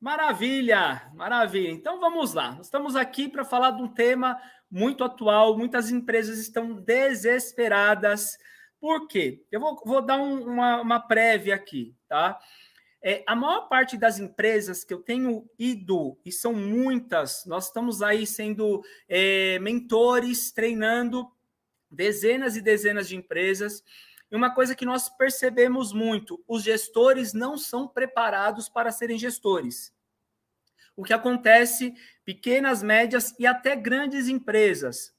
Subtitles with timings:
[0.00, 1.68] Maravilha, maravilha.
[1.68, 2.58] Então vamos lá.
[2.62, 5.58] Estamos aqui para falar de um tema muito atual.
[5.58, 8.38] Muitas empresas estão desesperadas.
[8.80, 9.44] Por quê?
[9.52, 12.40] Eu vou, vou dar um, uma, uma prévia aqui, tá?
[13.02, 18.02] É, a maior parte das empresas que eu tenho ido, e são muitas, nós estamos
[18.02, 21.30] aí sendo é, mentores, treinando
[21.90, 23.82] dezenas e dezenas de empresas.
[24.30, 29.92] E uma coisa que nós percebemos muito: os gestores não são preparados para serem gestores.
[30.96, 31.94] O que acontece,
[32.24, 35.14] pequenas, médias e até grandes empresas.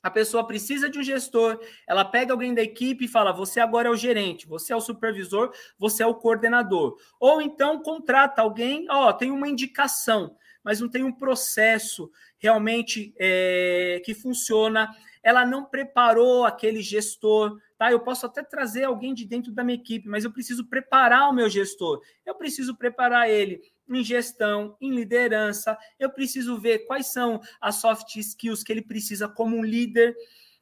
[0.00, 3.88] A pessoa precisa de um gestor, ela pega alguém da equipe e fala: você agora
[3.88, 6.96] é o gerente, você é o supervisor, você é o coordenador.
[7.18, 14.00] Ou então contrata alguém, ó, tem uma indicação, mas não tem um processo realmente é,
[14.04, 14.88] que funciona.
[15.22, 17.90] Ela não preparou aquele gestor, tá?
[17.90, 21.32] Eu posso até trazer alguém de dentro da minha equipe, mas eu preciso preparar o
[21.32, 22.00] meu gestor.
[22.24, 25.76] Eu preciso preparar ele em gestão, em liderança.
[25.98, 30.14] Eu preciso ver quais são as soft skills que ele precisa como um líder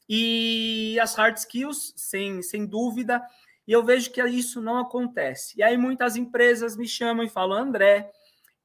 [0.09, 3.23] e as hard skills, sem, sem dúvida.
[3.67, 5.59] E eu vejo que isso não acontece.
[5.59, 8.11] E aí muitas empresas me chamam e falam: André,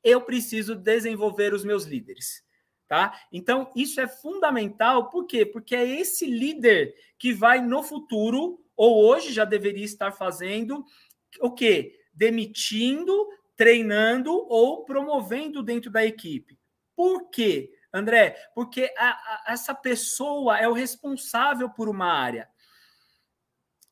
[0.03, 2.43] eu preciso desenvolver os meus líderes.
[2.91, 3.17] Tá?
[3.31, 5.45] Então, isso é fundamental, por quê?
[5.45, 10.83] Porque é esse líder que vai no futuro, ou hoje já deveria estar fazendo,
[11.39, 11.97] o quê?
[12.13, 16.59] Demitindo, treinando ou promovendo dentro da equipe.
[16.93, 18.35] Por quê, André?
[18.53, 22.49] Porque a, a, essa pessoa é o responsável por uma área.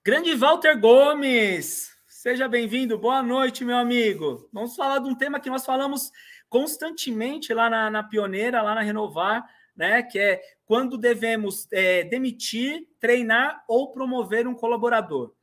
[0.03, 4.49] Grande Walter Gomes, seja bem-vindo, boa noite, meu amigo.
[4.51, 6.11] Vamos falar de um tema que nós falamos
[6.49, 10.03] constantemente lá na, na Pioneira, lá na Renovar, né?
[10.03, 15.33] Que é quando devemos é, demitir, treinar ou promover um colaborador.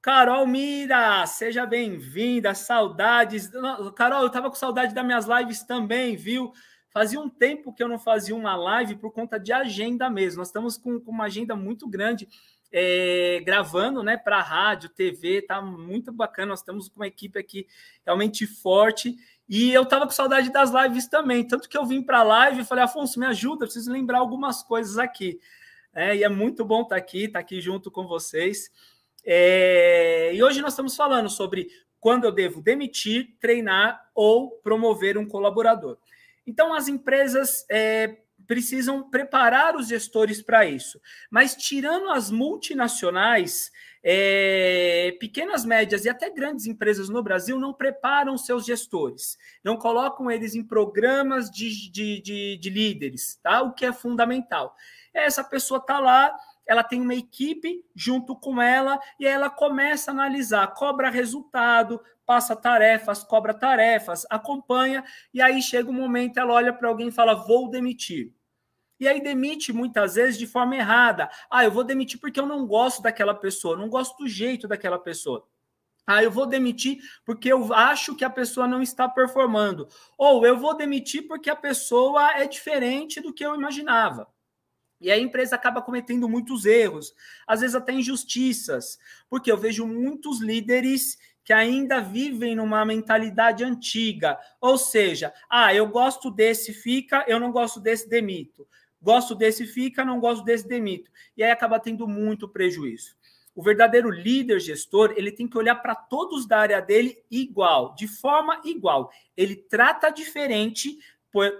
[0.00, 2.54] Carol Mira, seja bem-vinda.
[2.54, 3.50] Saudades.
[3.94, 6.52] Carol, eu estava com saudade das minhas lives também, viu?
[6.90, 10.38] Fazia um tempo que eu não fazia uma live por conta de agenda mesmo.
[10.38, 12.28] Nós estamos com, com uma agenda muito grande
[12.72, 16.48] é, gravando né, para rádio, TV, tá muito bacana.
[16.50, 17.66] Nós estamos com uma equipe aqui
[18.04, 19.16] realmente forte
[19.48, 21.46] e eu tava com saudade das lives também.
[21.46, 24.62] Tanto que eu vim para a live e falei, Afonso, me ajuda, preciso lembrar algumas
[24.62, 25.40] coisas aqui.
[25.94, 28.70] É, e é muito bom estar tá aqui, estar tá aqui junto com vocês.
[29.24, 35.26] É, e hoje nós estamos falando sobre quando eu devo demitir, treinar ou promover um
[35.26, 35.98] colaborador.
[36.46, 40.98] Então, as empresas é, precisam preparar os gestores para isso.
[41.30, 43.70] Mas, tirando as multinacionais,
[44.02, 50.30] é, pequenas, médias e até grandes empresas no Brasil não preparam seus gestores, não colocam
[50.30, 53.60] eles em programas de, de, de, de líderes, tá?
[53.60, 54.74] O que é fundamental.
[55.12, 56.34] Essa pessoa está lá,
[56.66, 62.54] ela tem uma equipe junto com ela e ela começa a analisar, cobra resultado, passa
[62.54, 65.02] tarefas, cobra tarefas, acompanha,
[65.34, 68.37] e aí chega um momento, ela olha para alguém e fala: vou demitir.
[69.00, 71.30] E aí demite muitas vezes de forma errada.
[71.50, 74.98] Ah, eu vou demitir porque eu não gosto daquela pessoa, não gosto do jeito daquela
[74.98, 75.46] pessoa.
[76.06, 79.86] Ah, eu vou demitir porque eu acho que a pessoa não está performando.
[80.16, 84.26] Ou eu vou demitir porque a pessoa é diferente do que eu imaginava.
[85.00, 87.14] E a empresa acaba cometendo muitos erros,
[87.46, 88.98] às vezes até injustiças,
[89.28, 95.86] porque eu vejo muitos líderes que ainda vivem numa mentalidade antiga, ou seja, ah, eu
[95.86, 98.66] gosto desse, fica, eu não gosto desse, demito.
[99.00, 101.10] Gosto desse, fica, não gosto desse, demito.
[101.36, 103.16] E aí acaba tendo muito prejuízo.
[103.54, 108.06] O verdadeiro líder gestor, ele tem que olhar para todos da área dele igual, de
[108.06, 109.10] forma igual.
[109.36, 110.98] Ele trata diferente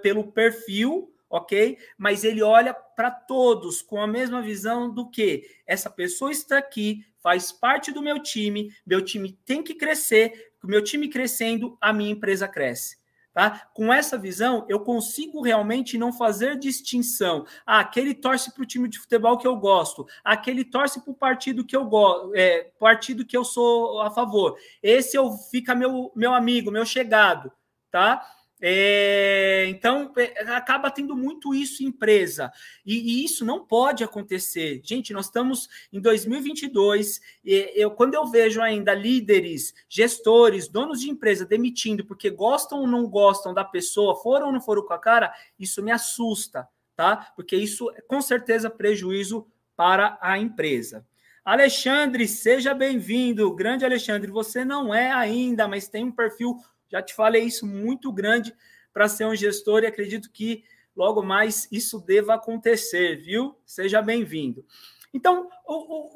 [0.01, 1.77] pelo perfil, ok?
[1.97, 7.05] Mas ele olha para todos com a mesma visão do que essa pessoa está aqui,
[7.21, 12.13] faz parte do meu time, meu time tem que crescer, meu time crescendo, a minha
[12.13, 12.97] empresa cresce.
[13.39, 13.69] Tá?
[13.73, 17.47] Com essa visão, eu consigo realmente não fazer distinção.
[17.65, 21.15] Ah, aquele torce para o time de futebol que eu gosto, aquele torce para o
[21.15, 24.59] partido que eu gosto, é, partido que eu sou a favor.
[24.83, 27.53] Esse eu fica meu, meu amigo, meu chegado,
[27.93, 28.27] tá?
[28.61, 32.53] É, então, é, acaba tendo muito isso em empresa.
[32.85, 34.81] E, e, isso não pode acontecer.
[34.85, 37.21] Gente, nós estamos em 2022.
[37.45, 42.87] E eu, quando eu vejo ainda líderes, gestores, donos de empresa demitindo porque gostam ou
[42.87, 47.33] não gostam da pessoa, foram ou não foram com a cara, isso me assusta, tá?
[47.37, 49.47] Porque isso é com certeza prejuízo
[49.77, 51.07] para a empresa.
[51.45, 53.55] Alexandre, seja bem-vindo.
[53.55, 56.59] Grande Alexandre, você não é ainda, mas tem um perfil
[56.89, 58.55] já te falei isso muito grande
[58.93, 60.65] para ser um gestor e acredito que
[60.97, 63.57] logo mais isso deva acontecer, viu?
[63.65, 64.65] Seja bem-vindo.
[65.13, 65.49] Então,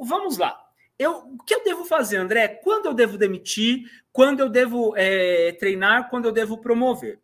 [0.00, 0.58] vamos lá.
[0.98, 2.48] Eu, o que eu devo fazer, André?
[2.48, 3.90] Quando eu devo demitir?
[4.12, 6.10] Quando eu devo é, treinar?
[6.10, 7.20] Quando eu devo promover?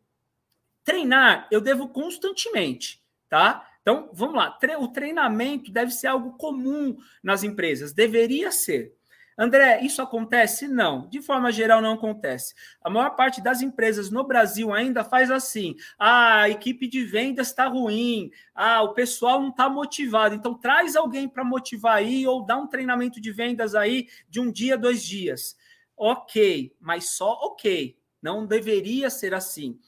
[0.85, 3.69] Treinar, eu devo constantemente, tá?
[3.83, 4.59] Então, vamos lá.
[4.81, 8.98] O treinamento deve ser algo comum nas empresas, deveria ser.
[9.39, 10.67] André, isso acontece?
[10.67, 11.09] Não.
[11.09, 12.55] De forma geral, não acontece.
[12.83, 17.47] A maior parte das empresas no Brasil ainda faz assim: ah, a equipe de vendas
[17.47, 20.35] está ruim, ah, o pessoal não está motivado.
[20.35, 24.51] Então, traz alguém para motivar aí ou dá um treinamento de vendas aí de um
[24.51, 25.57] dia, dois dias.
[25.97, 27.97] Ok, mas só ok.
[28.21, 29.79] Não deveria ser assim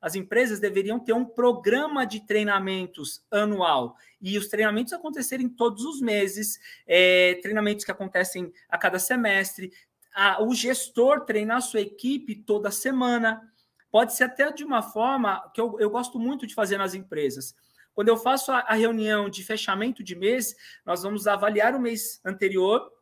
[0.00, 6.00] as empresas deveriam ter um programa de treinamentos anual e os treinamentos acontecerem todos os
[6.00, 9.72] meses, é, treinamentos que acontecem a cada semestre,
[10.14, 13.42] a, o gestor treinar a sua equipe toda semana.
[13.90, 17.54] Pode ser até de uma forma que eu, eu gosto muito de fazer nas empresas.
[17.94, 20.54] Quando eu faço a, a reunião de fechamento de mês,
[20.86, 22.92] nós vamos avaliar o mês anterior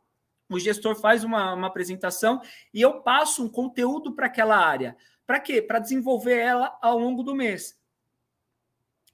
[0.49, 2.41] o gestor faz uma, uma, apresentação
[2.73, 4.97] e eu passo um conteúdo para aquela área.
[5.27, 5.61] Para quê?
[5.61, 7.77] Para desenvolver ela ao longo do mês.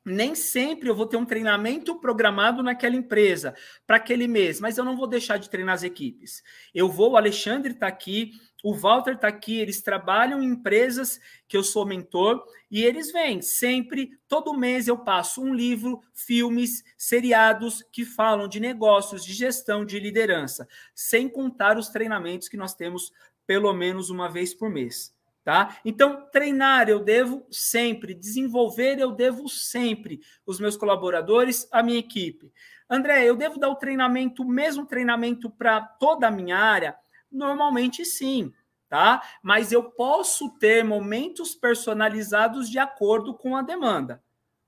[0.04, 3.54] Nem sempre eu vou ter um treinamento programado naquela empresa
[3.86, 6.42] para aquele mês, mas eu não vou deixar de treinar as equipes.
[6.74, 8.32] Eu vou, o Alexandre está aqui,
[8.64, 13.40] o Walter está aqui, eles trabalham em empresas que eu sou mentor e eles vêm
[13.40, 19.84] sempre, todo mês eu passo um livro, filmes, seriados que falam de negócios, de gestão,
[19.84, 23.12] de liderança, sem contar os treinamentos que nós temos
[23.46, 25.78] pelo menos uma vez por mês tá?
[25.84, 32.52] Então, treinar eu devo sempre, desenvolver eu devo sempre os meus colaboradores, a minha equipe.
[32.88, 36.96] André, eu devo dar o treinamento, o mesmo treinamento para toda a minha área?
[37.30, 38.52] Normalmente sim,
[38.88, 39.22] tá?
[39.42, 44.22] Mas eu posso ter momentos personalizados de acordo com a demanda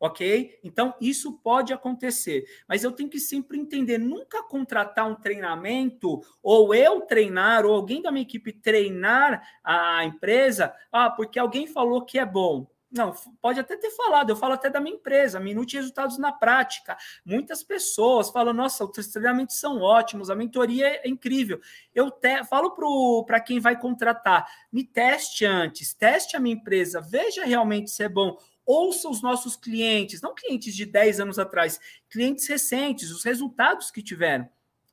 [0.04, 0.58] ok?
[0.62, 6.74] Então, isso pode acontecer, mas eu tenho que sempre entender, nunca contratar um treinamento, ou
[6.74, 12.18] eu treinar, ou alguém da minha equipe treinar a empresa, ah, porque alguém falou que
[12.18, 12.66] é bom.
[12.92, 16.96] Não, pode até ter falado, eu falo até da minha empresa, Minute Resultados na Prática.
[17.24, 21.58] Muitas pessoas falam, nossa, os treinamentos são ótimos, a mentoria é incrível.
[21.92, 22.72] Eu te, falo
[23.24, 28.08] para quem vai contratar, me teste antes, teste a minha empresa, veja realmente se é
[28.08, 33.90] bom ouça os nossos clientes, não clientes de 10 anos atrás, clientes recentes, os resultados
[33.90, 34.48] que tiveram,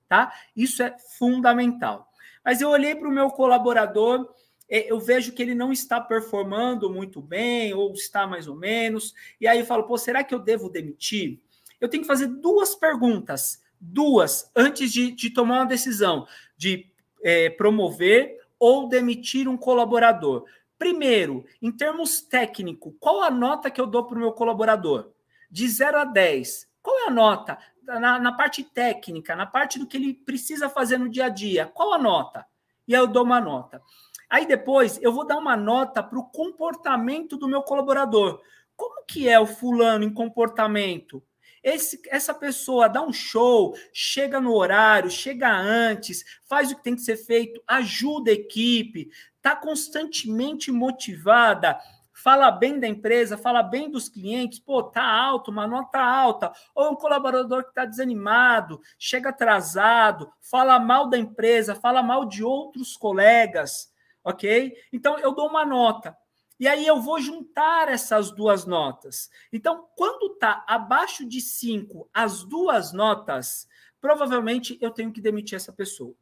[0.07, 0.33] tá?
[0.55, 2.11] Isso é fundamental.
[2.43, 4.33] Mas eu olhei para o meu colaborador,
[4.67, 9.47] eu vejo que ele não está performando muito bem, ou está mais ou menos, e
[9.47, 11.41] aí eu falo, pô, será que eu devo demitir?
[11.79, 16.25] Eu tenho que fazer duas perguntas, duas, antes de, de tomar uma decisão
[16.55, 16.87] de
[17.23, 20.45] é, promover ou demitir um colaborador.
[20.81, 25.11] Primeiro, em termos técnicos, qual a nota que eu dou para o meu colaborador?
[25.47, 26.67] De 0 a 10.
[26.81, 27.59] Qual é a nota?
[27.83, 31.67] Na, na, parte técnica, na parte do que ele precisa fazer no dia a dia,
[31.67, 32.47] qual a nota?
[32.87, 33.79] E aí eu dou uma nota.
[34.27, 38.41] Aí depois eu vou dar uma nota para o comportamento do meu colaborador.
[38.75, 41.23] Como que é o fulano em comportamento?
[41.63, 46.95] Esse, essa pessoa dá um show, chega no horário, chega antes, faz o que tem
[46.95, 51.79] que ser feito, ajuda a equipe, está constantemente motivada,
[52.11, 56.91] fala bem da empresa, fala bem dos clientes, pô, tá alto, uma nota alta, ou
[56.91, 62.95] um colaborador que está desanimado, chega atrasado, fala mal da empresa, fala mal de outros
[62.95, 63.91] colegas,
[64.23, 64.73] ok?
[64.91, 66.15] Então eu dou uma nota.
[66.61, 69.29] E aí eu vou juntar essas duas notas.
[69.51, 73.67] Então, quando está abaixo de 5 as duas notas,
[73.99, 76.15] provavelmente eu tenho que demitir essa pessoa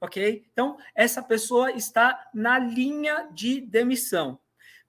[0.00, 0.46] ok?
[0.52, 4.40] Então, essa pessoa está na linha de demissão.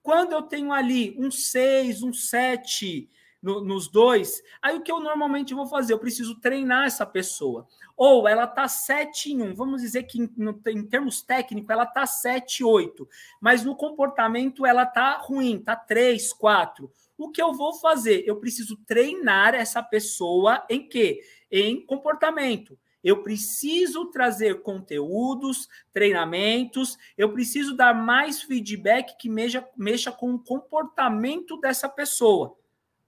[0.02, 3.10] Quando eu tenho ali um 6, um 7
[3.42, 5.94] no, nos dois, aí o que eu normalmente vou fazer?
[5.94, 7.68] Eu preciso treinar essa pessoa.
[7.98, 10.30] Ou ela está 7 em 1, vamos dizer que em,
[10.68, 13.08] em termos técnicos ela está 7, 8,
[13.40, 16.92] mas no comportamento ela está ruim, está 3, 4.
[17.18, 18.24] O que eu vou fazer?
[18.26, 21.22] Eu preciso treinar essa pessoa em quê?
[21.52, 22.78] Em comportamento.
[23.04, 30.40] Eu preciso trazer conteúdos, treinamentos, eu preciso dar mais feedback que mexa, mexa com o
[30.40, 32.56] comportamento dessa pessoa.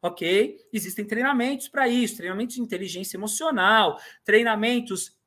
[0.03, 0.59] Ok?
[0.73, 5.17] Existem treinamentos para isso, treinamentos de inteligência emocional, treinamentos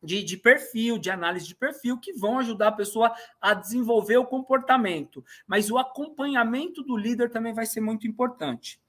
[0.00, 4.24] de, de, perfil, de análise de perfil, que vão ajudar a pessoa a desenvolver o
[4.24, 5.24] comportamento.
[5.48, 8.80] Mas o acompanhamento do líder também vai ser muito importante.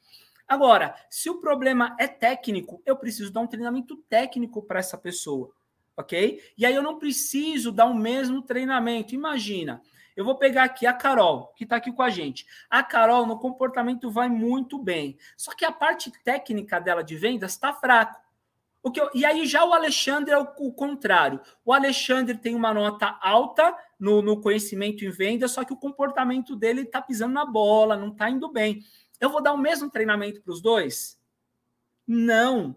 [0.48, 5.52] Agora, se o problema é técnico, eu preciso dar um treinamento técnico para essa pessoa,
[5.98, 6.40] ok?
[6.56, 9.16] E aí eu não preciso dar o mesmo treinamento.
[9.16, 9.82] Imagina,
[10.22, 12.46] eu vou pegar aqui a Carol, que está aqui com a gente.
[12.70, 15.18] A Carol, no comportamento, vai muito bem.
[15.36, 18.22] Só que a parte técnica dela de vendas está fraca.
[18.84, 21.42] O que eu, e aí já o Alexandre é o, o, contrário.
[21.66, 26.56] O Alexandre tem uma nota alta no, no conhecimento em venda, só que o comportamento
[26.56, 28.84] dele está pisando na bola, não está indo bem.
[29.20, 31.20] Eu vou dar o mesmo treinamento para os dois?
[32.08, 32.76] Não.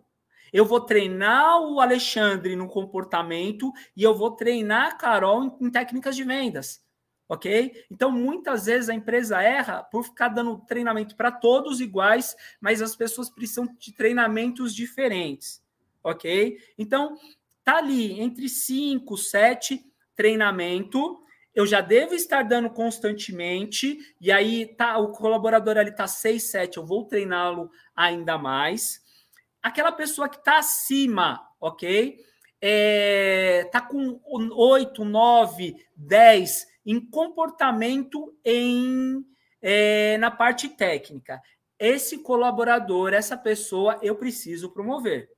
[0.50, 5.70] Eu vou treinar o Alexandre no comportamento e eu vou treinar a Carol em, em
[5.70, 6.82] técnicas de vendas.
[7.28, 7.84] Ok?
[7.90, 12.94] Então, muitas vezes a empresa erra por ficar dando treinamento para todos iguais, mas as
[12.94, 15.64] pessoas precisam de treinamentos diferentes
[16.04, 16.58] ok?
[16.76, 17.16] Então,
[17.64, 21.20] tá ali entre 5, 7 treinamento,
[21.52, 26.76] eu já devo estar dando constantemente, e aí tá o colaborador ali tá 6, 7,
[26.76, 29.02] eu vou treiná-lo ainda mais.
[29.62, 32.20] Aquela pessoa que está acima, ok?
[32.60, 39.24] É, tá com 8, 9, 10 em comportamento em
[39.60, 41.40] é, na parte técnica.
[41.78, 45.34] Esse colaborador, essa pessoa, eu preciso promover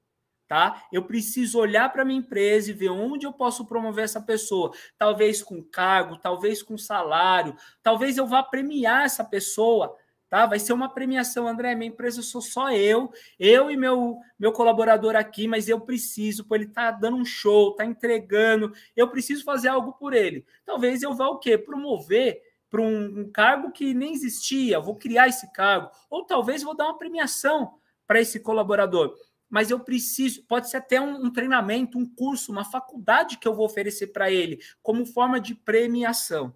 [0.48, 0.84] tá?
[0.92, 5.42] Eu preciso olhar para minha empresa e ver onde eu posso promover essa pessoa, talvez
[5.42, 9.96] com cargo, talvez com salário, talvez eu vá premiar essa pessoa,
[10.28, 10.46] tá?
[10.46, 15.16] Vai ser uma premiação, André, minha empresa sou só eu, eu e meu meu colaborador
[15.16, 19.68] aqui, mas eu preciso, pô, ele tá dando um show, tá entregando, eu preciso fazer
[19.68, 20.44] algo por ele.
[20.64, 21.56] Talvez eu vá o quê?
[21.56, 26.76] Promover para um, um cargo que nem existia, vou criar esse cargo, ou talvez vou
[26.76, 29.16] dar uma premiação para esse colaborador
[29.48, 33.54] mas eu preciso, pode ser até um, um, treinamento, um curso, uma faculdade que eu
[33.54, 36.54] vou oferecer para ele, como forma de premiação,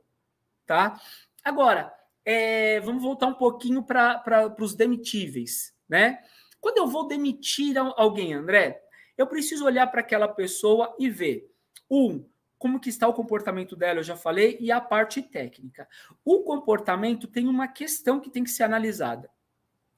[0.66, 1.00] tá?
[1.44, 1.92] Agora,
[2.24, 6.20] é, vamos voltar um pouquinho para os demitíveis, né?
[6.60, 8.82] Quando eu vou demitir alguém, André,
[9.16, 11.50] eu preciso olhar para aquela pessoa e ver,
[11.90, 12.24] um,
[12.58, 15.88] como que está o comportamento dela, eu já falei, e a parte técnica.
[16.22, 19.30] O comportamento tem uma questão que tem que ser analisada.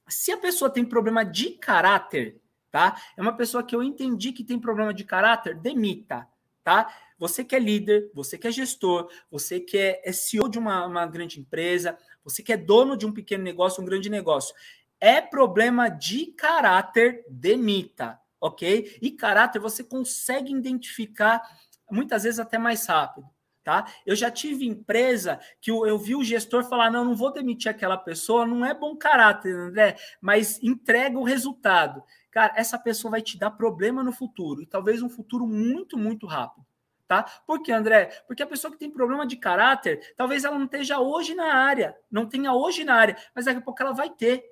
[0.09, 2.97] Se a pessoa tem problema de caráter, tá?
[3.17, 6.29] É uma pessoa que eu entendi que tem problema de caráter, demita,
[6.63, 6.93] tá?
[7.19, 11.07] Você que é líder, você que é gestor, você que é, CEO de uma, uma
[11.07, 14.55] grande empresa, você que é dono de um pequeno negócio, um grande negócio.
[15.01, 18.99] É problema de caráter, demita, ok?
[19.01, 21.43] E caráter você consegue identificar
[21.91, 23.27] muitas vezes até mais rápido.
[23.65, 23.87] Tá?
[24.05, 27.71] Eu já tive empresa que eu, eu, vi o gestor falar: não, não vou demitir
[27.71, 32.03] aquela pessoa, não é bom caráter, André, mas entrega o resultado
[32.33, 36.27] cara, essa pessoa vai te dar problema no futuro, e talvez um futuro muito, muito
[36.27, 36.67] rápido.
[37.13, 37.25] Tá?
[37.47, 38.07] Por que, André?
[38.27, 41.95] Porque a pessoa que tem problema de caráter, talvez ela não esteja hoje na área,
[42.11, 44.45] não tenha hoje na área, mas daqui a pouco ela vai ter.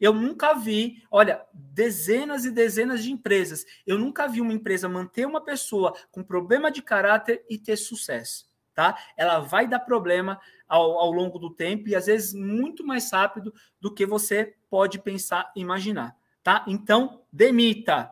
[0.00, 3.64] Eu nunca vi, olha, dezenas e dezenas de empresas.
[3.86, 8.50] Eu nunca vi uma empresa manter uma pessoa com problema de caráter e ter sucesso,
[8.74, 8.98] tá?
[9.16, 13.54] Ela vai dar problema ao, ao longo do tempo e às vezes muito mais rápido
[13.80, 16.16] do que você pode pensar e imaginar
[16.46, 16.64] tá?
[16.68, 18.08] Então, demita.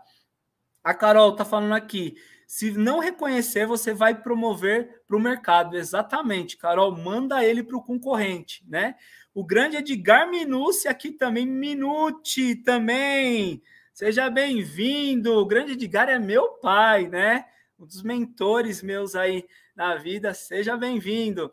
[0.83, 2.17] A Carol tá falando aqui.
[2.55, 5.77] Se não reconhecer, você vai promover para o mercado.
[5.77, 8.95] Exatamente, Carol, manda ele para o concorrente, né?
[9.35, 13.61] O grande Edgar Minucci aqui também, Minute também.
[13.93, 15.33] Seja bem-vindo.
[15.37, 17.45] O grande Edgar é meu pai, né?
[17.77, 19.45] Um dos mentores meus aí
[19.75, 20.33] na vida.
[20.33, 21.51] Seja bem-vindo.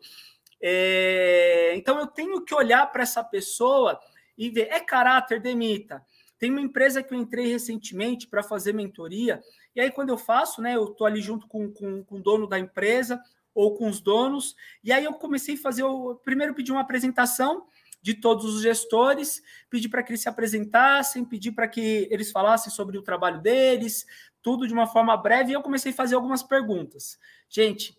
[0.62, 1.72] É...
[1.74, 3.98] Então eu tenho que olhar para essa pessoa
[4.38, 6.00] e ver, é caráter, demita.
[6.38, 9.40] Tem uma empresa que eu entrei recentemente para fazer mentoria,
[9.74, 12.46] e aí quando eu faço, né, eu estou ali junto com, com, com o dono
[12.46, 13.22] da empresa
[13.54, 17.66] ou com os donos, e aí eu comecei a fazer, o primeiro pedi uma apresentação
[18.00, 22.72] de todos os gestores, pedi para que eles se apresentassem, pedi para que eles falassem
[22.72, 24.04] sobre o trabalho deles,
[24.42, 27.18] tudo de uma forma breve, e eu comecei a fazer algumas perguntas.
[27.48, 27.96] Gente,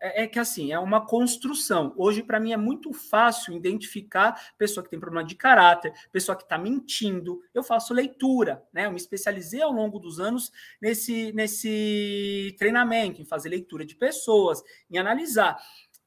[0.00, 1.92] é que assim, é uma construção.
[1.96, 6.42] Hoje, para mim, é muito fácil identificar pessoa que tem problema de caráter, pessoa que
[6.42, 7.40] está mentindo.
[7.52, 8.86] Eu faço leitura, né?
[8.86, 14.62] Eu me especializei ao longo dos anos nesse, nesse treinamento, em fazer leitura de pessoas,
[14.90, 15.58] em analisar.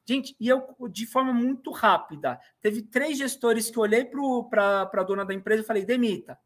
[0.05, 4.05] Gente, e eu, de forma muito rápida, teve três gestores que eu olhei
[4.49, 6.37] para a dona da empresa e falei: demita.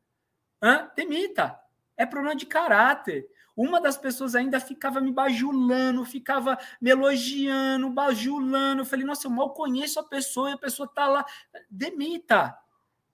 [0.62, 0.92] Hã?
[0.96, 1.60] Demita.
[1.98, 3.28] É problema de caráter.
[3.56, 8.82] Uma das pessoas ainda ficava me bajulando, ficava me elogiando, bajulando.
[8.82, 11.26] Eu falei, nossa, eu mal conheço a pessoa e a pessoa tá lá.
[11.70, 12.58] Demita,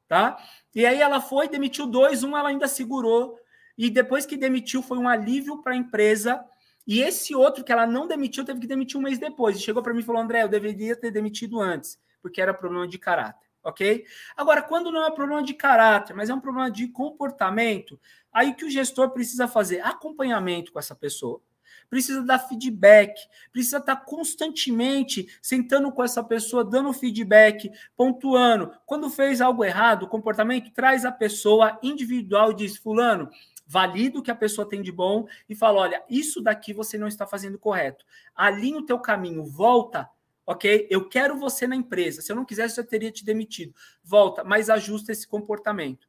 [0.07, 0.37] tá?
[0.73, 3.37] E aí ela foi, demitiu dois, um ela ainda segurou.
[3.77, 6.43] E depois que demitiu, foi um alívio para a empresa.
[6.87, 9.57] E esse outro que ela não demitiu, teve que demitir um mês depois.
[9.57, 12.87] E chegou para mim e falou: André, eu deveria ter demitido antes, porque era problema
[12.87, 14.05] de caráter ok?
[14.35, 17.99] Agora, quando não é problema de caráter, mas é um problema de comportamento,
[18.31, 21.41] aí que o gestor precisa fazer acompanhamento com essa pessoa,
[21.89, 23.13] precisa dar feedback,
[23.51, 28.71] precisa estar constantemente sentando com essa pessoa, dando feedback, pontuando.
[28.85, 33.29] Quando fez algo errado, o comportamento, traz a pessoa individual e diz: Fulano,
[33.67, 37.07] valido o que a pessoa tem de bom e falo: olha, isso daqui você não
[37.07, 38.05] está fazendo correto.
[38.35, 40.09] Alinha o teu caminho, volta,
[40.45, 40.87] ok?
[40.89, 42.21] Eu quero você na empresa.
[42.21, 43.73] Se eu não quisesse, eu teria te demitido.
[44.03, 46.07] Volta, mas ajusta esse comportamento.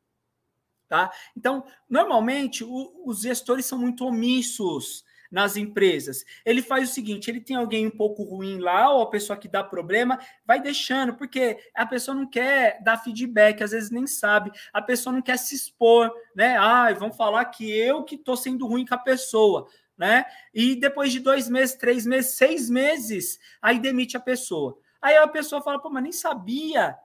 [0.88, 1.10] Tá?
[1.36, 6.22] Então, normalmente, o, os gestores são muito omissos nas empresas.
[6.44, 9.48] Ele faz o seguinte: ele tem alguém um pouco ruim lá, ou a pessoa que
[9.48, 14.52] dá problema, vai deixando, porque a pessoa não quer dar feedback, às vezes nem sabe,
[14.70, 16.58] a pessoa não quer se expor, né?
[16.58, 19.66] Ai, vão falar que eu que estou sendo ruim com a pessoa.
[20.02, 20.24] Né?
[20.52, 24.76] E depois de dois meses, três meses, seis meses, aí demite a pessoa.
[25.00, 26.98] Aí a pessoa fala, pô, mas nem sabia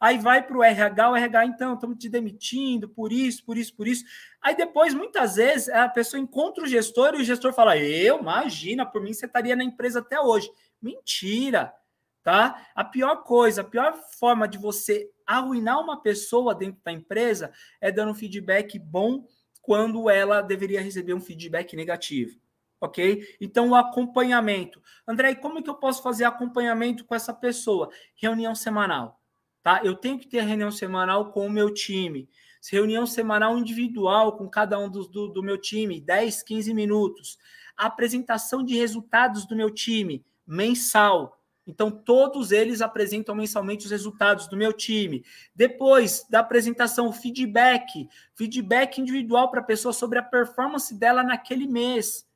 [0.00, 3.74] Aí vai para o RH, o RH, então, estamos te demitindo por isso, por isso,
[3.74, 4.04] por isso.
[4.40, 8.86] Aí depois, muitas vezes, a pessoa encontra o gestor e o gestor fala: Eu, imagina,
[8.86, 10.48] por mim você estaria na empresa até hoje.
[10.80, 11.74] Mentira,
[12.22, 12.64] tá?
[12.76, 17.50] A pior coisa, a pior forma de você arruinar uma pessoa dentro da empresa
[17.80, 19.26] é dando um feedback bom
[19.68, 22.40] quando ela deveria receber um feedback negativo.
[22.80, 23.36] Ok?
[23.38, 24.80] Então, o acompanhamento.
[25.06, 27.90] André, como é que eu posso fazer acompanhamento com essa pessoa?
[28.16, 29.20] Reunião semanal
[29.62, 29.82] Tá?
[29.84, 32.26] Eu tenho que ter reunião semanal com o meu time.
[32.72, 37.36] Reunião semanal individual com cada um do, do, do meu time, 10, 15 minutos.
[37.76, 41.37] apresentação de resultados do meu time, mensal.
[41.68, 45.22] Então, todos eles apresentam mensalmente os resultados do meu time.
[45.54, 48.08] Depois da apresentação, feedback.
[48.34, 52.26] Feedback individual para a pessoa sobre a performance dela naquele mês.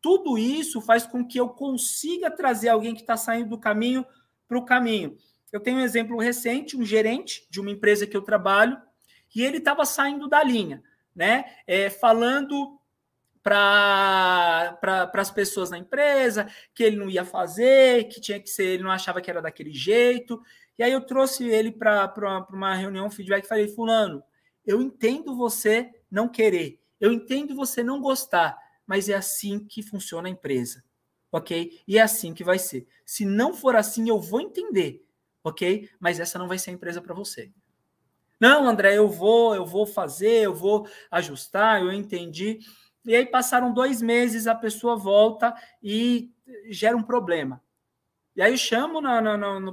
[0.00, 4.04] Tudo isso faz com que eu consiga trazer alguém que está saindo do caminho
[4.48, 5.18] para o caminho.
[5.52, 8.80] Eu tenho um exemplo recente, um gerente de uma empresa que eu trabalho,
[9.36, 10.82] e ele estava saindo da linha,
[11.14, 11.44] né?
[11.66, 12.79] É, falando
[13.42, 18.64] para pra, as pessoas na empresa que ele não ia fazer, que tinha que ser,
[18.64, 20.40] ele não achava que era daquele jeito.
[20.78, 24.22] E aí eu trouxe ele para uma reunião, feedback, e falei, fulano,
[24.66, 30.28] eu entendo você não querer, eu entendo você não gostar, mas é assim que funciona
[30.28, 30.82] a empresa,
[31.30, 31.80] ok?
[31.86, 32.86] E é assim que vai ser.
[33.04, 35.04] Se não for assim, eu vou entender,
[35.44, 35.88] ok?
[35.98, 37.50] Mas essa não vai ser a empresa para você.
[38.40, 42.60] Não, André, eu vou, eu vou fazer, eu vou ajustar, eu entendi.
[43.04, 46.32] E aí passaram dois meses, a pessoa volta e
[46.68, 47.62] gera um problema.
[48.36, 49.00] E aí eu chamo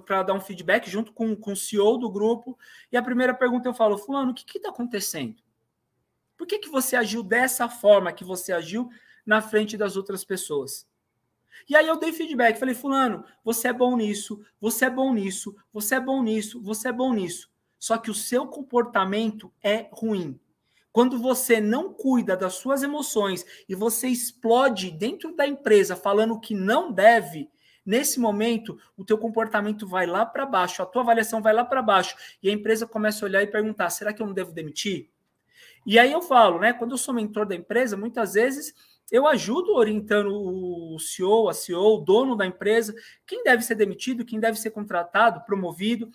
[0.01, 2.57] para dar um feedback junto com, com o CEO do grupo.
[2.91, 5.41] E a primeira pergunta eu falo, fulano, o que está acontecendo?
[6.37, 8.89] Por que, que você agiu dessa forma que você agiu
[9.25, 10.87] na frente das outras pessoas?
[11.67, 15.55] E aí eu dei feedback, falei, fulano, você é bom nisso, você é bom nisso,
[15.73, 17.49] você é bom nisso, você é bom nisso.
[17.79, 20.39] Só que o seu comportamento é ruim.
[20.97, 26.55] Quando você não cuida das suas emoções e você explode dentro da empresa falando que
[26.55, 27.51] não deve,
[27.86, 31.83] nesse momento o teu comportamento vai lá para baixo, a tua avaliação vai lá para
[31.83, 35.12] baixo e a empresa começa a olhar e perguntar: será que eu não devo demitir?
[35.86, 36.73] E aí eu falo, né?
[36.73, 38.73] Quando eu sou mentor da empresa, muitas vezes
[39.12, 44.25] eu ajudo orientando o CEO, a CEO, o dono da empresa, quem deve ser demitido,
[44.25, 46.10] quem deve ser contratado, promovido.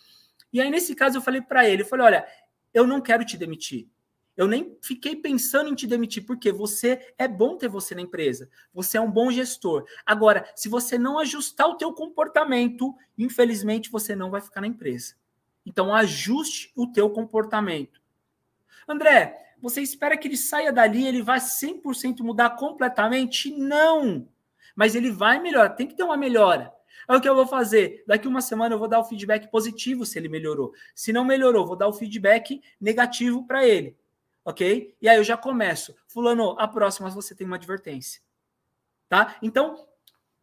[0.53, 2.27] E aí, nesse caso, eu falei para ele: eu falei, olha,
[2.75, 3.89] eu não quero te demitir.
[4.37, 8.49] Eu nem fiquei pensando em te demitir, porque você é bom ter você na empresa.
[8.73, 9.85] Você é um bom gestor.
[10.07, 15.15] Agora, se você não ajustar o teu comportamento, infelizmente você não vai ficar na empresa.
[15.67, 18.01] Então, ajuste o teu comportamento.
[18.89, 23.51] André, você espera que ele saia dali, ele vai 100% mudar completamente?
[23.57, 24.27] Não!
[24.75, 26.73] Mas ele vai melhorar, tem que ter uma melhora.
[27.07, 28.03] Aí o que eu vou fazer?
[28.07, 30.73] Daqui uma semana eu vou dar o feedback positivo se ele melhorou.
[30.95, 33.97] Se não melhorou, vou dar o feedback negativo para ele.
[34.45, 34.97] Ok?
[35.01, 35.95] E aí eu já começo.
[36.09, 38.21] Fulano, a próxima você tem uma advertência.
[39.09, 39.37] Tá?
[39.43, 39.87] Então,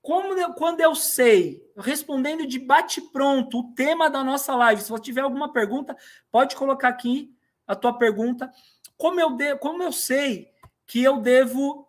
[0.01, 5.03] como eu, quando eu sei, respondendo de bate-pronto o tema da nossa live, se você
[5.03, 5.95] tiver alguma pergunta,
[6.31, 7.35] pode colocar aqui
[7.67, 8.51] a tua pergunta
[8.99, 10.51] como eu, de, como eu sei
[10.85, 11.87] que eu devo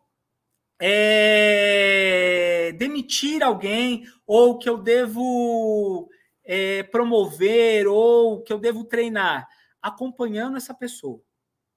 [0.81, 6.09] é, demitir alguém, ou que eu devo
[6.45, 9.49] é, promover, ou que eu devo treinar?
[9.83, 11.21] Acompanhando essa pessoa,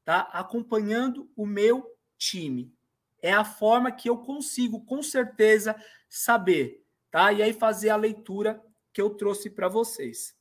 [0.03, 0.21] tá?
[0.31, 2.73] Acompanhando o meu time.
[3.21, 5.75] É a forma que eu consigo, com certeza,
[6.09, 7.31] saber, tá?
[7.31, 8.61] E aí fazer a leitura
[8.91, 10.37] que eu trouxe para vocês.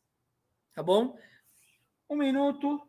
[0.74, 1.16] Tá bom?
[2.08, 2.80] Um minuto.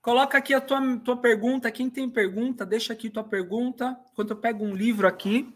[0.00, 1.72] Coloca aqui a tua, tua pergunta.
[1.72, 3.98] Quem tem pergunta, deixa aqui tua pergunta.
[4.12, 5.52] Enquanto eu pego um livro aqui.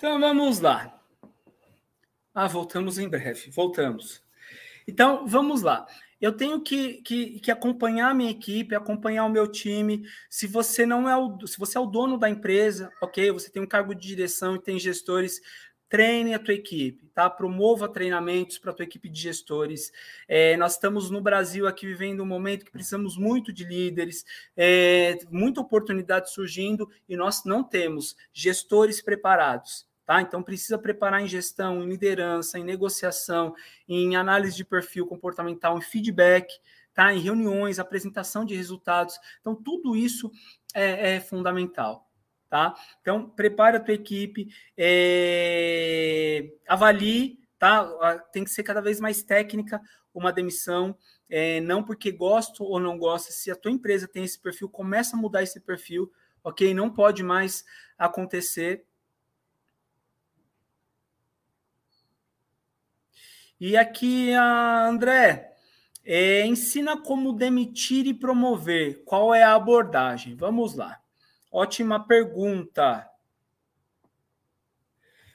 [0.00, 0.98] Então vamos lá.
[2.34, 3.50] Ah, voltamos em breve.
[3.50, 4.22] Voltamos.
[4.88, 5.86] Então vamos lá.
[6.18, 10.02] Eu tenho que, que, que, acompanhar a minha equipe, acompanhar o meu time.
[10.30, 13.60] Se você não é o, se você é o dono da empresa, ok, você tem
[13.60, 15.38] um cargo de direção e tem gestores,
[15.86, 17.28] treine a tua equipe, tá?
[17.28, 19.92] Promova treinamentos para a tua equipe de gestores.
[20.26, 24.24] É, nós estamos no Brasil aqui vivendo um momento que precisamos muito de líderes,
[24.56, 29.89] é, muita oportunidade surgindo e nós não temos gestores preparados.
[30.10, 30.20] Tá?
[30.20, 33.54] Então, precisa preparar em gestão, em liderança, em negociação,
[33.86, 36.52] em análise de perfil comportamental, em feedback,
[36.92, 37.14] tá?
[37.14, 39.16] em reuniões, apresentação de resultados.
[39.40, 40.28] Então, tudo isso
[40.74, 42.10] é, é fundamental.
[42.48, 42.74] Tá?
[43.00, 48.18] Então, prepare a tua equipe, é, avalie, tá?
[48.32, 49.80] Tem que ser cada vez mais técnica
[50.12, 53.30] uma demissão, é, não porque gosto ou não gosta.
[53.30, 56.10] Se a tua empresa tem esse perfil, começa a mudar esse perfil,
[56.42, 56.74] ok?
[56.74, 57.64] Não pode mais
[57.96, 58.89] acontecer
[63.60, 65.52] E aqui, a André,
[66.02, 69.04] é, ensina como demitir e promover.
[69.04, 70.34] Qual é a abordagem?
[70.34, 70.98] Vamos lá.
[71.52, 73.06] Ótima pergunta.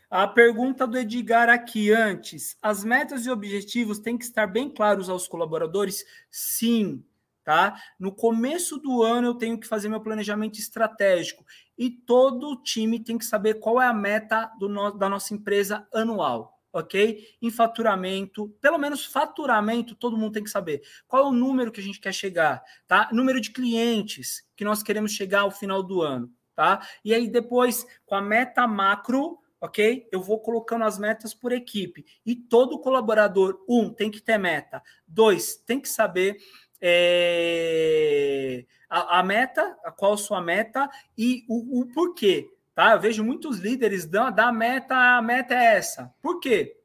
[0.10, 2.58] A pergunta do Edgar aqui antes.
[2.64, 6.04] As metas e objetivos têm que estar bem claros aos colaboradores?
[6.32, 7.06] Sim,
[7.44, 7.80] tá?
[8.00, 11.46] No começo do ano eu tenho que fazer meu planejamento estratégico
[11.78, 15.88] e todo o time tem que saber qual é a meta no, da nossa empresa
[15.94, 17.26] anual ok?
[17.42, 20.82] Em faturamento, pelo menos faturamento, todo mundo tem que saber.
[21.08, 23.08] Qual é o número que a gente quer chegar, tá?
[23.14, 26.86] Número de clientes que nós queremos chegar ao final do ano, tá?
[27.04, 30.06] E aí depois, com a meta macro, ok?
[30.12, 32.06] Eu vou colocando as metas por equipe.
[32.26, 34.84] E todo colaborador, um, tem que ter meta.
[35.08, 36.36] Dois, tem que saber
[36.82, 42.50] é, a, a, meta, a qual sua meta e o, o porquê.
[42.76, 42.92] Tá?
[42.92, 46.14] Eu vejo muitos líderes da, da meta, a meta é essa.
[46.22, 46.78] Por quê?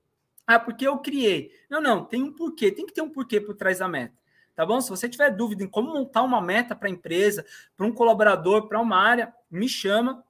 [0.46, 1.52] Ah, porque eu criei.
[1.68, 4.14] Não, não, tem um porquê, tem que ter um porquê por trás da meta.
[4.54, 4.80] Tá bom?
[4.80, 7.44] Se você tiver dúvida em como montar uma meta para a empresa,
[7.76, 10.24] para um colaborador, para uma área, me chama.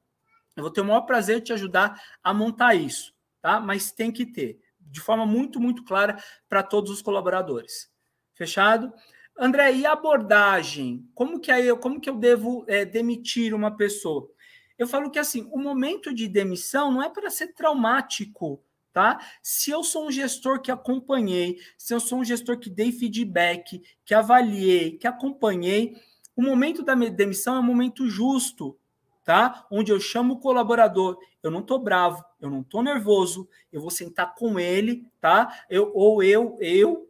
[0.57, 3.61] Eu vou ter o maior prazer de te ajudar a montar isso, tá?
[3.61, 6.17] Mas tem que ter, de forma muito, muito clara
[6.49, 7.91] para todos os colaboradores.
[8.35, 8.93] Fechado?
[9.39, 11.09] André, e abordagem?
[11.15, 14.31] Como que, aí, como que eu devo é, demitir uma pessoa?
[14.81, 18.65] Eu falo que assim, o momento de demissão não é para ser traumático,
[18.95, 19.21] tá?
[19.43, 23.83] Se eu sou um gestor que acompanhei, se eu sou um gestor que dei feedback,
[24.07, 25.95] que avaliei, que acompanhei,
[26.35, 28.75] o momento da demissão é um momento justo,
[29.23, 29.67] tá?
[29.71, 33.91] Onde eu chamo o colaborador, eu não tô bravo, eu não tô nervoso, eu vou
[33.91, 35.63] sentar com ele, tá?
[35.69, 37.07] Eu ou eu, eu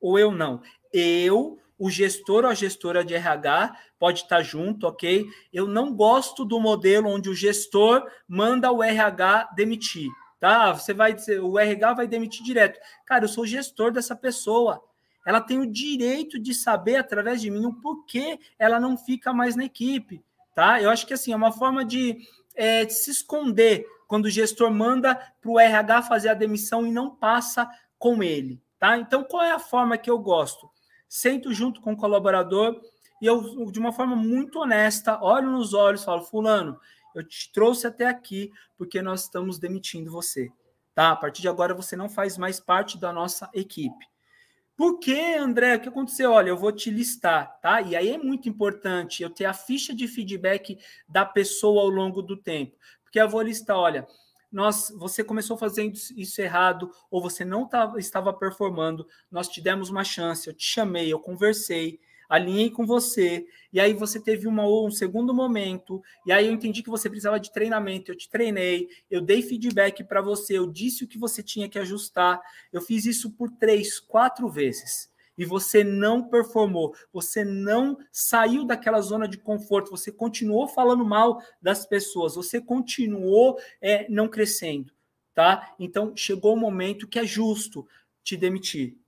[0.00, 0.62] ou eu não.
[0.90, 5.26] Eu o gestor ou a gestora de RH pode estar junto, ok?
[5.50, 10.72] Eu não gosto do modelo onde o gestor manda o RH demitir, tá?
[10.72, 12.78] Você vai dizer, o RH vai demitir direto.
[13.06, 14.82] Cara, eu sou gestor dessa pessoa.
[15.26, 19.56] Ela tem o direito de saber através de mim o porquê ela não fica mais
[19.56, 20.22] na equipe,
[20.54, 20.82] tá?
[20.82, 22.18] Eu acho que assim é uma forma de,
[22.54, 26.92] é, de se esconder quando o gestor manda para o RH fazer a demissão e
[26.92, 27.66] não passa
[27.98, 28.98] com ele, tá?
[28.98, 30.68] Então, qual é a forma que eu gosto?
[31.10, 32.80] Sento junto com o colaborador
[33.20, 36.80] e eu, de uma forma muito honesta, olho nos olhos falo: Fulano,
[37.14, 40.50] eu te trouxe até aqui porque nós estamos demitindo você.
[40.94, 41.10] Tá?
[41.10, 44.08] A partir de agora você não faz mais parte da nossa equipe.
[44.76, 45.76] Por que, André?
[45.76, 46.32] O que aconteceu?
[46.32, 47.82] Olha, eu vou te listar, tá?
[47.82, 52.22] E aí é muito importante eu ter a ficha de feedback da pessoa ao longo
[52.22, 52.78] do tempo.
[53.02, 54.06] Porque eu vou listar, olha,
[54.50, 59.90] nós, você começou fazendo isso errado ou você não tava, estava performando, nós te demos
[59.90, 64.64] uma chance, eu te chamei, eu conversei, alinhei com você, e aí você teve uma,
[64.64, 68.88] um segundo momento, e aí eu entendi que você precisava de treinamento, eu te treinei,
[69.10, 72.40] eu dei feedback para você, eu disse o que você tinha que ajustar,
[72.72, 75.09] eu fiz isso por três, quatro vezes
[75.40, 81.42] e você não performou, você não saiu daquela zona de conforto, você continuou falando mal
[81.62, 84.92] das pessoas, você continuou é, não crescendo,
[85.34, 85.74] tá?
[85.78, 87.88] Então chegou o momento que é justo
[88.22, 88.98] te demitir,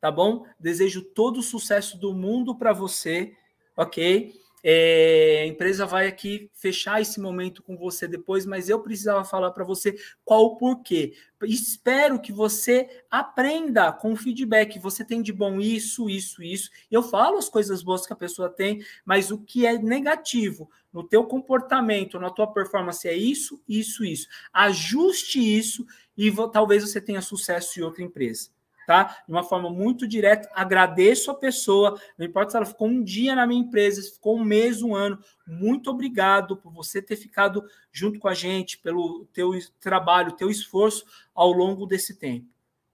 [0.00, 0.46] tá bom?
[0.58, 3.36] Desejo todo o sucesso do mundo para você,
[3.76, 4.32] ok?
[4.66, 9.50] É, a empresa vai aqui fechar esse momento com você depois, mas eu precisava falar
[9.50, 11.12] para você qual o porquê.
[11.42, 14.78] Espero que você aprenda com o feedback.
[14.78, 16.70] Você tem de bom isso, isso, isso.
[16.90, 21.06] Eu falo as coisas boas que a pessoa tem, mas o que é negativo no
[21.06, 24.28] teu comportamento, na tua performance é isso, isso, isso.
[24.50, 25.84] Ajuste isso
[26.16, 28.53] e talvez você tenha sucesso em outra empresa.
[28.86, 29.22] Tá?
[29.26, 33.34] De uma forma muito direta, agradeço a pessoa, não importa se ela ficou um dia
[33.34, 37.64] na minha empresa, se ficou um mês, um ano, muito obrigado por você ter ficado
[37.92, 42.46] junto com a gente, pelo teu trabalho, teu esforço ao longo desse tempo,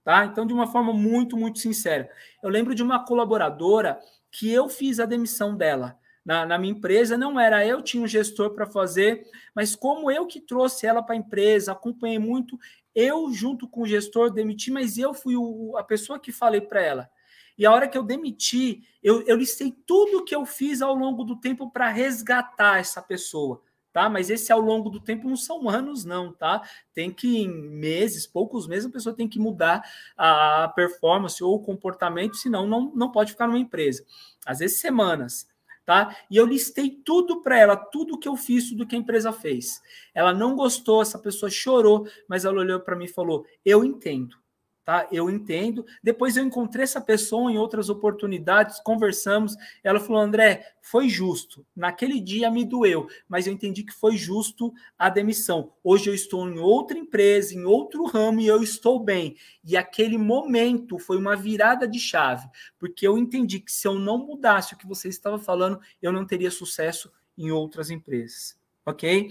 [0.04, 0.24] tá?
[0.24, 2.10] Então, de uma forma muito, muito sincera.
[2.42, 3.98] Eu lembro de uma colaboradora
[4.30, 8.06] que eu fiz a demissão dela, na, na, minha empresa, não era eu, tinha um
[8.06, 12.58] gestor para fazer, mas como eu que trouxe ela para a empresa, acompanhei muito,
[12.94, 16.82] eu, junto com o gestor, demiti, mas eu fui o, a pessoa que falei para
[16.82, 17.10] ela.
[17.56, 21.24] E a hora que eu demiti, eu, eu listei tudo que eu fiz ao longo
[21.24, 24.08] do tempo para resgatar essa pessoa, tá?
[24.08, 26.62] Mas esse ao longo do tempo não são anos, não, tá?
[26.94, 29.84] Tem que, em meses, poucos meses, a pessoa tem que mudar
[30.16, 34.06] a performance ou o comportamento, senão não, não pode ficar numa empresa.
[34.46, 35.46] Às vezes, semanas
[35.90, 36.16] tá?
[36.30, 39.82] E eu listei tudo para ela, tudo que eu fiz, tudo que a empresa fez.
[40.14, 44.36] Ela não gostou, essa pessoa chorou, mas ela olhou para mim e falou: "Eu entendo"
[44.84, 45.08] tá?
[45.10, 45.84] Eu entendo.
[46.02, 49.54] Depois eu encontrei essa pessoa em outras oportunidades, conversamos.
[49.82, 51.64] Ela falou: André, foi justo.
[51.74, 55.72] Naquele dia me doeu, mas eu entendi que foi justo a demissão.
[55.82, 59.36] Hoje eu estou em outra empresa, em outro ramo e eu estou bem.
[59.64, 64.18] E aquele momento foi uma virada de chave, porque eu entendi que se eu não
[64.18, 68.58] mudasse o que você estava falando, eu não teria sucesso em outras empresas.
[68.84, 69.30] Ok?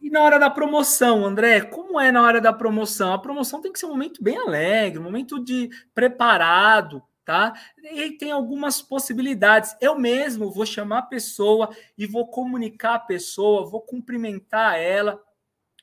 [0.00, 3.12] E na hora da promoção, André, como é na hora da promoção?
[3.12, 7.52] A promoção tem que ser um momento bem alegre, um momento de preparado, tá?
[7.82, 9.76] E tem algumas possibilidades.
[9.80, 15.20] Eu mesmo vou chamar a pessoa e vou comunicar a pessoa, vou cumprimentar ela.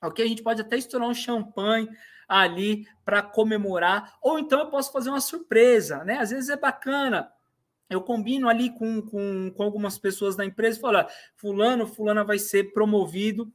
[0.01, 0.23] Ok?
[0.23, 1.89] A gente pode até estourar um champanhe
[2.27, 6.17] ali para comemorar, ou então eu posso fazer uma surpresa, né?
[6.17, 7.31] Às vezes é bacana.
[7.89, 12.39] Eu combino ali com, com, com algumas pessoas da empresa e falo: Fulano, Fulana vai
[12.39, 13.53] ser promovido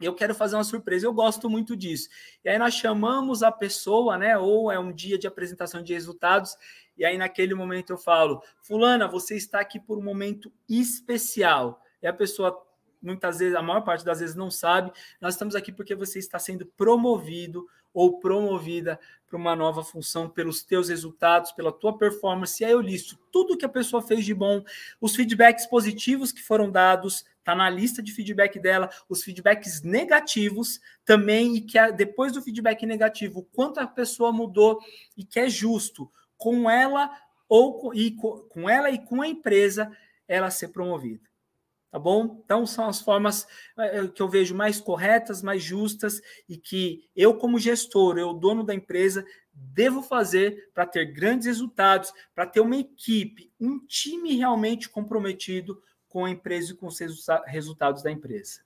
[0.00, 2.08] eu quero fazer uma surpresa, eu gosto muito disso.
[2.44, 4.36] E aí nós chamamos a pessoa, né?
[4.36, 6.56] Ou é um dia de apresentação de resultados,
[6.96, 11.82] e aí naquele momento eu falo: Fulana, você está aqui por um momento especial.
[12.02, 12.62] E a pessoa,
[13.00, 16.38] muitas vezes, a maior parte das vezes não sabe, nós estamos aqui porque você está
[16.38, 22.62] sendo promovido ou promovida para uma nova função pelos teus resultados, pela tua performance.
[22.62, 24.62] E aí eu listo tudo que a pessoa fez de bom,
[25.00, 30.80] os feedbacks positivos que foram dados, tá na lista de feedback dela, os feedbacks negativos
[31.04, 34.80] também, e que depois do feedback negativo, quanto a pessoa mudou
[35.16, 37.08] e que é justo com ela
[37.48, 41.24] ou com, e, com ela e com a empresa ela ser promovida
[41.88, 42.42] tá bom?
[42.44, 43.46] Então são as formas
[43.78, 48.64] eh, que eu vejo mais corretas, mais justas e que eu como gestor, eu dono
[48.64, 54.90] da empresa, devo fazer para ter grandes resultados, para ter uma equipe, um time realmente
[54.90, 55.80] comprometido
[56.16, 56.98] com a empresa e com os
[57.44, 58.64] resultados da empresa.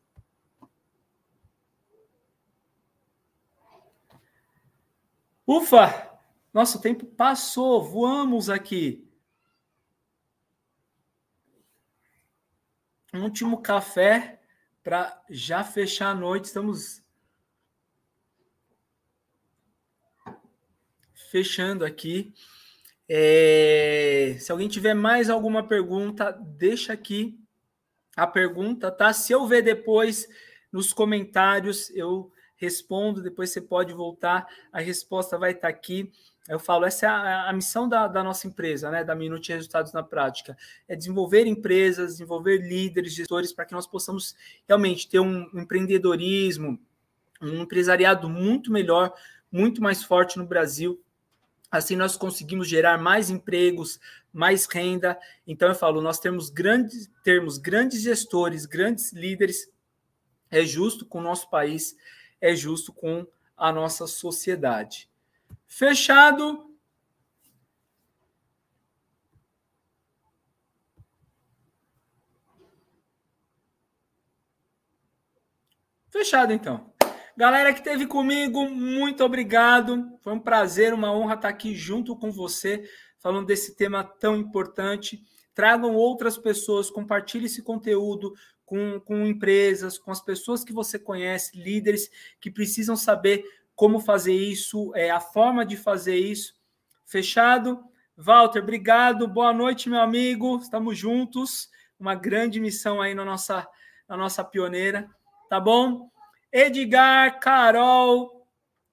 [5.44, 6.16] Ufa!
[6.54, 9.04] Nosso tempo passou, voamos aqui.
[13.12, 14.40] último café
[14.80, 16.44] para já fechar a noite.
[16.44, 17.02] Estamos
[21.32, 22.32] fechando aqui.
[23.08, 27.39] É, se alguém tiver mais alguma pergunta, deixa aqui
[28.16, 29.12] a pergunta, tá?
[29.12, 30.28] Se eu ver depois
[30.72, 33.22] nos comentários, eu respondo.
[33.22, 36.12] Depois você pode voltar, a resposta vai estar aqui.
[36.48, 39.92] Eu falo, essa é a, a missão da, da, nossa empresa, né, da Minute Resultados
[39.92, 40.56] na Prática,
[40.88, 44.34] é desenvolver empresas, desenvolver líderes, gestores, para que nós possamos
[44.66, 46.78] realmente ter um empreendedorismo,
[47.40, 49.14] um empresariado muito melhor,
[49.50, 51.00] muito mais forte no Brasil.
[51.70, 54.00] Assim nós conseguimos gerar mais empregos,
[54.32, 55.18] mais renda.
[55.46, 59.70] Então eu falo, nós temos grandes, termos grandes gestores, grandes líderes,
[60.50, 61.96] é justo com o nosso país,
[62.40, 65.08] é justo com a nossa sociedade.
[65.68, 66.66] Fechado.
[76.10, 76.89] Fechado, então.
[77.40, 80.12] Galera que esteve comigo, muito obrigado.
[80.20, 82.86] Foi um prazer, uma honra estar aqui junto com você,
[83.18, 85.24] falando desse tema tão importante.
[85.54, 88.34] Tragam outras pessoas, compartilhe esse conteúdo
[88.66, 93.42] com, com empresas, com as pessoas que você conhece, líderes que precisam saber
[93.74, 96.54] como fazer isso, é, a forma de fazer isso.
[97.06, 97.82] Fechado?
[98.18, 99.26] Walter, obrigado.
[99.26, 100.58] Boa noite, meu amigo.
[100.58, 101.70] Estamos juntos.
[101.98, 103.66] Uma grande missão aí na nossa,
[104.06, 105.08] na nossa pioneira.
[105.48, 106.10] Tá bom?
[106.52, 108.46] Edgar, Carol,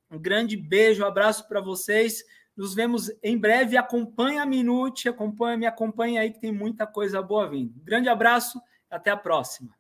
[0.10, 2.24] um grande beijo, um abraço para vocês.
[2.56, 3.78] Nos vemos em breve.
[3.78, 7.74] Acompanha a Minute, acompanha, me acompanha aí que tem muita coisa boa vindo.
[7.84, 9.77] Grande abraço, até a próxima.